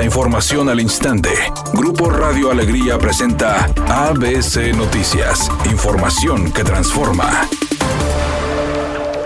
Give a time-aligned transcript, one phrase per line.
[0.00, 1.28] La información al instante.
[1.74, 5.50] Grupo Radio Alegría presenta ABC Noticias.
[5.70, 7.46] Información que transforma.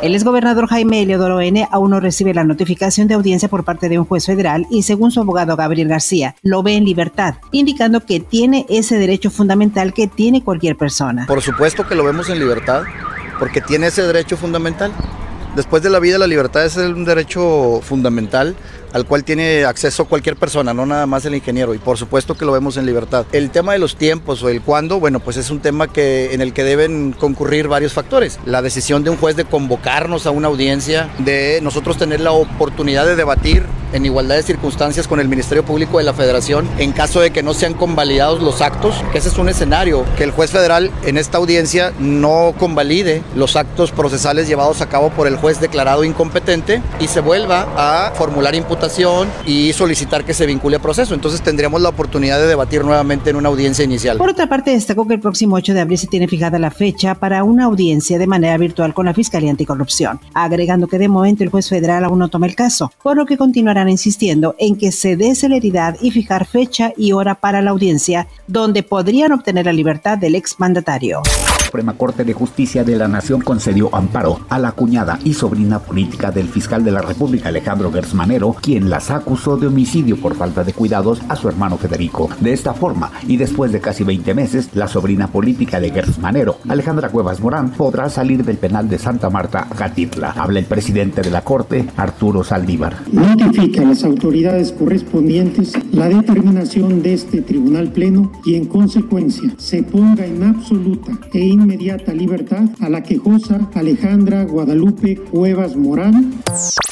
[0.00, 1.68] El exgobernador Jaime Eleodoro N.
[1.70, 5.10] aún no recibe la notificación de audiencia por parte de un juez federal y según
[5.10, 10.06] su abogado Gabriel García, lo ve en libertad, indicando que tiene ese derecho fundamental que
[10.06, 11.26] tiene cualquier persona.
[11.26, 12.84] Por supuesto que lo vemos en libertad,
[13.38, 14.90] porque tiene ese derecho fundamental.
[15.54, 18.56] Después de la vida, la libertad es un derecho fundamental
[18.92, 22.44] al cual tiene acceso cualquier persona, no nada más el ingeniero, y por supuesto que
[22.44, 23.26] lo vemos en libertad.
[23.32, 26.40] El tema de los tiempos o el cuándo, bueno, pues es un tema que, en
[26.40, 28.38] el que deben concurrir varios factores.
[28.44, 33.06] La decisión de un juez de convocarnos a una audiencia, de nosotros tener la oportunidad
[33.06, 37.20] de debatir en igualdad de circunstancias con el Ministerio Público de la Federación en caso
[37.20, 40.50] de que no sean convalidados los actos, que ese es un escenario, que el juez
[40.50, 45.60] federal en esta audiencia no convalide los actos procesales llevados a cabo por el juez
[45.60, 48.81] declarado incompetente y se vuelva a formular imputaciones
[49.46, 51.14] y solicitar que se vincule a proceso.
[51.14, 54.18] Entonces tendríamos la oportunidad de debatir nuevamente en una audiencia inicial.
[54.18, 57.14] Por otra parte, destacó que el próximo 8 de abril se tiene fijada la fecha
[57.14, 61.50] para una audiencia de manera virtual con la Fiscalía Anticorrupción, agregando que de momento el
[61.50, 65.16] juez federal aún no toma el caso, por lo que continuarán insistiendo en que se
[65.16, 70.18] dé celeridad y fijar fecha y hora para la audiencia, donde podrían obtener la libertad
[70.18, 71.22] del exmandatario.
[71.72, 76.30] Suprema Corte de Justicia de la Nación concedió amparo a la cuñada y sobrina política
[76.30, 80.74] del fiscal de la República Alejandro Gersmanero, quien las acusó de homicidio por falta de
[80.74, 82.28] cuidados a su hermano Federico.
[82.40, 87.08] De esta forma, y después de casi 20 meses, la sobrina política de Gersmanero, Alejandra
[87.08, 90.32] Cuevas Morán, podrá salir del penal de Santa Marta, Gatitla.
[90.32, 92.96] Habla el presidente de la Corte, Arturo Saldívar.
[93.10, 99.82] Notifica a las autoridades correspondientes la determinación de este Tribunal Pleno y en consecuencia se
[99.82, 106.42] ponga en absoluta e inmediata libertad a la quejosa Alejandra Guadalupe Cuevas Morán.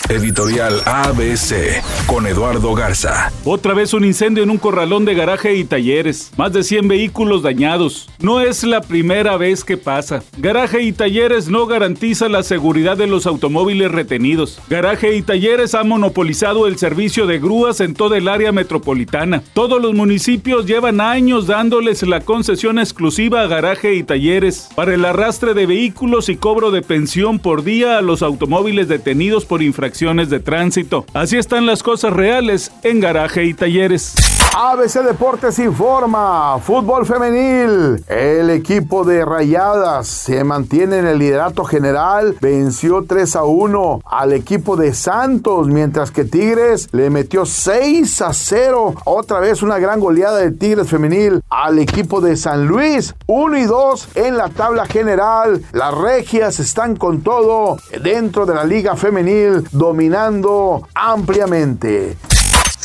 [0.08, 3.32] Editorial ABC con Eduardo Garza.
[3.44, 6.32] Otra vez un incendio en un corralón de garaje y talleres.
[6.36, 8.08] Más de 100 vehículos dañados.
[8.20, 10.22] No es la primera vez que pasa.
[10.38, 14.60] Garaje y talleres no garantiza la seguridad de los automóviles retenidos.
[14.68, 19.42] Garaje y talleres ha monopolizado el servicio de grúas en toda el área metropolitana.
[19.54, 25.04] Todos los municipios llevan años dándoles la concesión exclusiva a garaje y talleres para el
[25.04, 30.30] arrastre de vehículos y cobro de pensión por día a los automóviles detenidos por infracciones
[30.30, 31.06] de tránsito.
[31.14, 34.39] Así están las cosas reales en garaje y talleres.
[34.52, 38.04] ABC Deportes informa, fútbol femenil.
[38.08, 44.32] El equipo de Rayadas se mantiene en el liderato general, venció 3 a 1 al
[44.32, 48.94] equipo de Santos, mientras que Tigres le metió 6 a 0.
[49.04, 53.64] Otra vez una gran goleada de Tigres femenil al equipo de San Luis, 1 y
[53.64, 55.62] 2 en la tabla general.
[55.72, 62.16] Las regias están con todo dentro de la liga femenil, dominando ampliamente.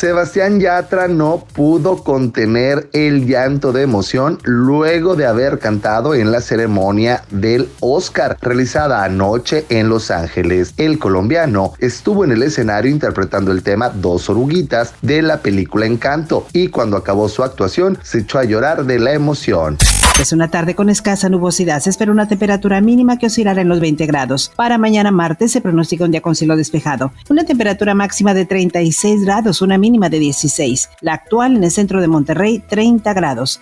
[0.06, 6.42] Sebastián Yatra no pudo contener el llanto de emoción luego de haber cantado en la
[6.42, 10.76] ceremonia del Oscar realizada anoche en Los Ángeles.
[10.78, 16.46] El colombiano estuvo en el escenario interpretando el tema Dos oruguitas de la película Encanto
[16.54, 19.80] y cuando acabó su actuación se echó a llorar de la emoción.
[20.20, 21.82] Es una tarde con escasa nubosidad.
[21.82, 24.50] Se espera una temperatura mínima que oscilará en los 20 grados.
[24.56, 27.12] Para mañana martes se pronostica un día con cielo despejado.
[27.30, 29.78] Una temperatura máxima de 36 grados, una
[30.10, 30.90] de 16.
[31.02, 33.60] La actual en el centro de Monterrey, 30 grados.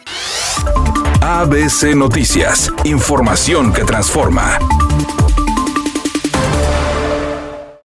[1.21, 2.71] ABC Noticias.
[2.83, 4.59] Información que transforma.